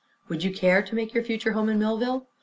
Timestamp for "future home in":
1.23-1.77